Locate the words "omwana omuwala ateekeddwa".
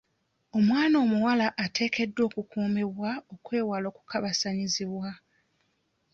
0.57-2.21